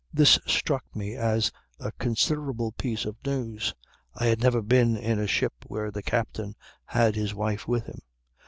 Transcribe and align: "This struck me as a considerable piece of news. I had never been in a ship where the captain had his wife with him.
"This 0.11 0.39
struck 0.47 0.83
me 0.95 1.13
as 1.13 1.51
a 1.79 1.91
considerable 1.91 2.71
piece 2.71 3.05
of 3.05 3.17
news. 3.23 3.75
I 4.15 4.25
had 4.25 4.41
never 4.41 4.63
been 4.63 4.97
in 4.97 5.19
a 5.19 5.27
ship 5.27 5.53
where 5.67 5.91
the 5.91 6.01
captain 6.01 6.55
had 6.85 7.13
his 7.15 7.35
wife 7.35 7.67
with 7.67 7.85
him. 7.85 7.99